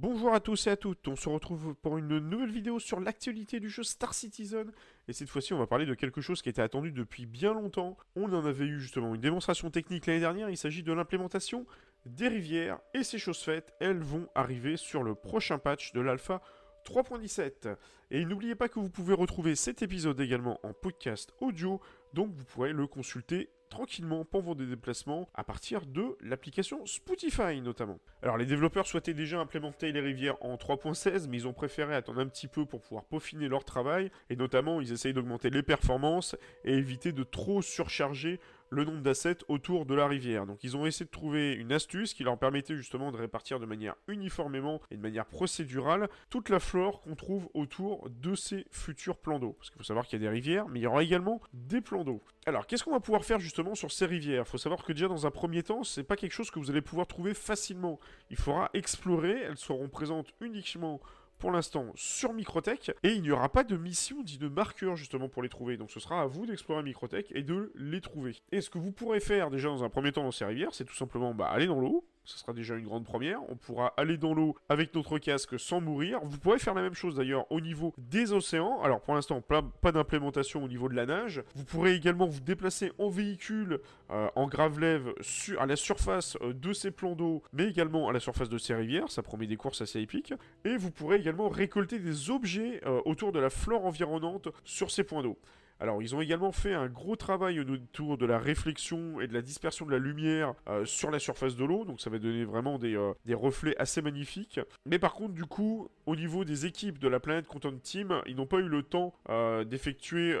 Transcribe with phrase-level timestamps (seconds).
[0.00, 3.58] Bonjour à tous et à toutes, on se retrouve pour une nouvelle vidéo sur l'actualité
[3.58, 4.70] du jeu Star Citizen.
[5.08, 7.96] Et cette fois-ci, on va parler de quelque chose qui était attendu depuis bien longtemps.
[8.14, 11.66] On en avait eu justement une démonstration technique l'année dernière, il s'agit de l'implémentation
[12.06, 12.78] des rivières.
[12.94, 16.42] Et ces choses faites, elles vont arriver sur le prochain patch de l'alpha
[16.86, 17.74] 3.17.
[18.12, 21.80] Et n'oubliez pas que vous pouvez retrouver cet épisode également en podcast audio,
[22.12, 27.98] donc vous pourrez le consulter tranquillement pendant des déplacements à partir de l'application Spotify notamment.
[28.22, 32.20] Alors les développeurs souhaitaient déjà implémenter les rivières en 3.16 mais ils ont préféré attendre
[32.20, 36.36] un petit peu pour pouvoir peaufiner leur travail et notamment ils essayent d'augmenter les performances
[36.64, 38.40] et éviter de trop surcharger
[38.70, 40.46] le nombre d'assets autour de la rivière.
[40.46, 43.66] Donc ils ont essayé de trouver une astuce qui leur permettait justement de répartir de
[43.66, 49.16] manière uniformément et de manière procédurale toute la flore qu'on trouve autour de ces futurs
[49.16, 49.52] plans d'eau.
[49.52, 51.80] Parce qu'il faut savoir qu'il y a des rivières, mais il y aura également des
[51.80, 52.22] plans d'eau.
[52.46, 54.44] Alors qu'est-ce qu'on va pouvoir faire justement sur ces rivières?
[54.46, 56.70] Il faut savoir que déjà dans un premier temps, c'est pas quelque chose que vous
[56.70, 57.98] allez pouvoir trouver facilement.
[58.30, 61.00] Il faudra explorer, elles seront présentes uniquement
[61.38, 65.28] pour l'instant sur Microtech et il n'y aura pas de mission dit de marqueur justement
[65.28, 65.76] pour les trouver.
[65.76, 68.36] Donc ce sera à vous d'explorer Microtech et de les trouver.
[68.52, 70.84] Et ce que vous pourrez faire déjà dans un premier temps dans ces rivières, c'est
[70.84, 73.40] tout simplement bah, aller dans l'eau, ce sera déjà une grande première.
[73.48, 76.20] On pourra aller dans l'eau avec notre casque sans mourir.
[76.24, 78.82] Vous pourrez faire la même chose d'ailleurs au niveau des océans.
[78.82, 81.42] Alors pour l'instant, pas, d'implémentation au niveau de la nage.
[81.54, 85.14] Vous pourrez également vous déplacer en véhicule, euh, en gravelève,
[85.58, 88.74] à la surface euh, de ces plans d'eau, mais également à la surface de ces
[88.74, 89.10] rivières.
[89.10, 90.34] Ça promet des courses assez épiques.
[90.66, 95.02] Et vous pourrez également récolter des objets euh, autour de la flore environnante sur ces
[95.02, 95.38] points d'eau.
[95.80, 99.42] Alors, ils ont également fait un gros travail autour de la réflexion et de la
[99.42, 102.78] dispersion de la lumière euh, sur la surface de l'eau, donc ça va donner vraiment
[102.78, 104.60] des, euh, des, reflets assez magnifiques.
[104.86, 108.34] Mais par contre, du coup, au niveau des équipes de la planète Content Team, ils
[108.34, 110.36] n'ont pas eu le temps euh, d'effectuer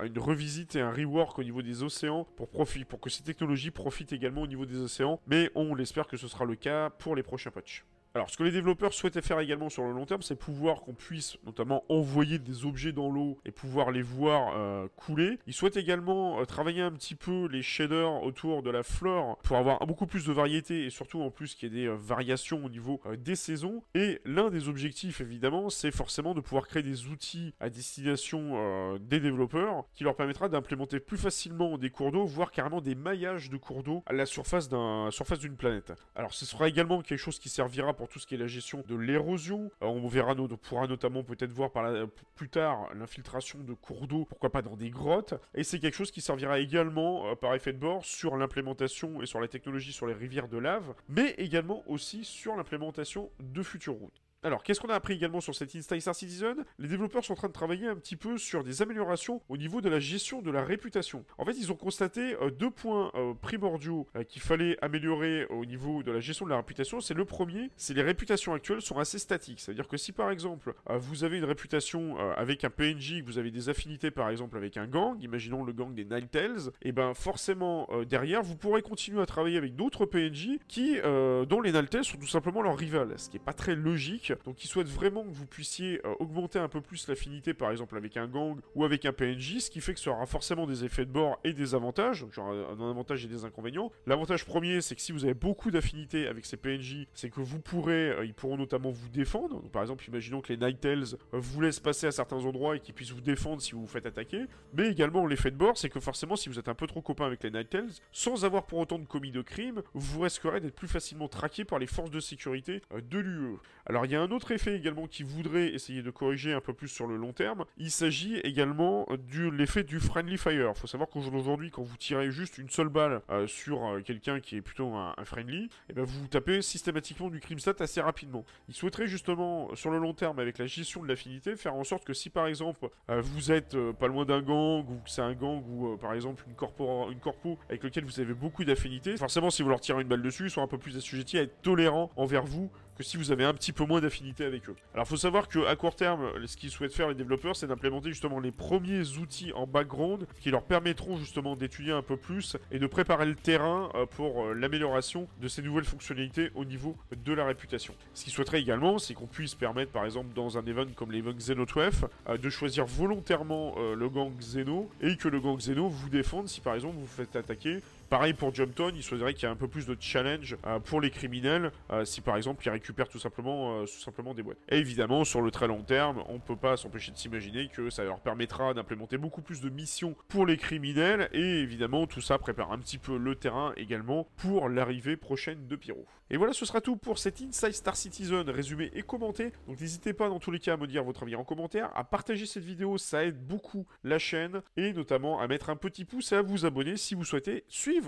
[0.00, 4.12] une revisite et un rework au niveau des océans pour, pour que ces technologies profitent
[4.12, 7.22] également au niveau des océans, mais on l'espère que ce sera le cas pour les
[7.22, 7.84] prochains patchs.
[8.12, 10.94] Alors, ce que les développeurs souhaitaient faire également sur le long terme, c'est pouvoir qu'on
[10.94, 15.38] puisse notamment envoyer des objets dans l'eau et pouvoir les voir euh, couler.
[15.46, 19.58] Ils souhaitent également euh, travailler un petit peu les shaders autour de la flore pour
[19.58, 22.64] avoir beaucoup plus de variété et surtout en plus qu'il y ait des euh, variations
[22.64, 23.84] au niveau des saisons.
[23.94, 29.20] Et l'un des objectifs, évidemment, c'est forcément de pouvoir créer des outils à destination des
[29.20, 33.56] développeurs qui leur permettra d'implémenter plus facilement des cours d'eau, voire carrément des maillages de
[33.56, 35.92] cours d'eau à la surface d'une planète.
[36.16, 38.82] Alors, ce sera également quelque chose qui servira pour tout ce qui est la gestion
[38.88, 39.70] de l'érosion.
[39.82, 41.92] Euh, on verra, on pourra notamment peut-être voir par
[42.34, 45.34] plus tard l'infiltration de cours d'eau, pourquoi pas dans des grottes.
[45.54, 49.26] Et c'est quelque chose qui servira également euh, par effet de bord sur l'implémentation et
[49.26, 53.96] sur la technologie sur les rivières de lave, mais également aussi sur l'implémentation de futures
[53.96, 54.22] routes.
[54.42, 56.64] Alors, qu'est-ce qu'on a appris également sur cette Insta Star Citizen?
[56.78, 59.82] Les développeurs sont en train de travailler un petit peu sur des améliorations au niveau
[59.82, 61.26] de la gestion de la réputation.
[61.36, 65.66] En fait, ils ont constaté euh, deux points euh, primordiaux euh, qu'il fallait améliorer au
[65.66, 67.02] niveau de la gestion de la réputation.
[67.02, 69.60] C'est le premier, c'est les réputations actuelles sont assez statiques.
[69.60, 73.50] C'est-à-dire que si par exemple vous avez une réputation avec un PNJ, que vous avez
[73.50, 77.14] des affinités par exemple avec un gang, imaginons le gang des Ninetales, et eh ben
[77.14, 82.18] forcément derrière vous pourrez continuer à travailler avec d'autres PNJ qui, dont les Ninetales sont
[82.18, 85.30] tout simplement leurs rivales, ce qui est pas très logique donc ils souhaitent vraiment que
[85.30, 89.04] vous puissiez euh, augmenter un peu plus l'affinité, par exemple avec un gang ou avec
[89.04, 91.74] un PNJ, ce qui fait que ça aura forcément des effets de bord et des
[91.74, 93.90] avantages, genre un avantage et des inconvénients.
[94.06, 97.60] L'avantage premier, c'est que si vous avez beaucoup d'affinités avec ces PNJ, c'est que vous
[97.60, 99.62] pourrez, euh, ils pourront notamment vous défendre.
[99.70, 102.94] par exemple, imaginons que les Nightales euh, vous laissent passer à certains endroits et qu'ils
[102.94, 104.44] puissent vous défendre si vous vous faites attaquer.
[104.74, 107.26] Mais également, l'effet de bord, c'est que forcément, si vous êtes un peu trop copain
[107.26, 110.88] avec les Nightales, sans avoir pour autant de commis de crime, vous risquerez d'être plus
[110.88, 113.56] facilement traqué par les forces de sécurité de l'UE.
[113.86, 116.72] Alors, il y a un autre effet également qui voudrait essayer de corriger un peu
[116.72, 117.64] plus sur le long terme.
[117.78, 120.72] Il s'agit également de l'effet du friendly fire.
[120.74, 124.40] Il faut savoir qu'aujourd'hui, quand vous tirez juste une seule balle euh, sur euh, quelqu'un
[124.40, 128.00] qui est plutôt un, friendly, et eh ben vous tapez systématiquement du crime stat assez
[128.00, 128.44] rapidement.
[128.68, 132.04] Il souhaiterait justement, sur le long terme, avec la gestion de l'affinité, faire en sorte
[132.04, 135.34] que si par exemple euh, vous êtes pas loin d'un gang, ou que c'est un
[135.34, 139.68] gang, ou par exemple une corpo, avec lequel vous avez beaucoup d'affinités, forcément si vous
[139.68, 142.44] leur tirez une balle dessus, ils sont un peu plus assujettis à être tolérants envers
[142.44, 142.70] vous
[143.00, 144.76] que si vous avez un petit peu moins d'affinité avec eux.
[144.92, 148.10] Alors faut savoir que à court terme, ce qu'ils souhaitent faire les développeurs, c'est d'implémenter
[148.10, 152.78] justement les premiers outils en background qui leur permettront justement d'étudier un peu plus et
[152.78, 156.94] de préparer le terrain euh, pour euh, l'amélioration de ces nouvelles fonctionnalités au niveau
[157.24, 157.94] de la réputation.
[158.12, 161.32] Ce qu'ils souhaiteraient également, c'est qu'on puisse permettre par exemple dans un event comme l'event
[161.32, 166.10] Xeno 12 euh, de choisir volontairement le gang Xeno et que le gang Xeno vous
[166.10, 167.78] défende si par exemple vous faites attaquer
[168.10, 171.10] Pareil pour Jumpton, il souhaiterait qu'il y ait un peu plus de challenge pour les
[171.10, 171.70] criminels,
[172.02, 174.58] si par exemple ils récupèrent tout simplement, tout simplement des boîtes.
[174.68, 178.02] Et évidemment, sur le très long terme, on peut pas s'empêcher de s'imaginer que ça
[178.02, 182.72] leur permettra d'implémenter beaucoup plus de missions pour les criminels, et évidemment tout ça prépare
[182.72, 186.04] un petit peu le terrain également pour l'arrivée prochaine de Pyro.
[186.32, 189.52] Et voilà, ce sera tout pour cet Inside Star Citizen résumé et commenté.
[189.68, 192.02] Donc n'hésitez pas dans tous les cas à me dire votre avis en commentaire, à
[192.02, 196.32] partager cette vidéo, ça aide beaucoup la chaîne, et notamment à mettre un petit pouce
[196.32, 197.64] et à vous abonner si vous souhaitez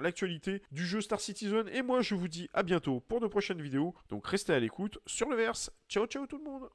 [0.00, 1.68] l'actualité du jeu Star Citizen.
[1.68, 4.98] Et moi je vous dis à bientôt pour de prochaines vidéos, donc restez à l'écoute
[5.06, 5.70] sur le verse.
[5.88, 6.68] Ciao ciao tout le monde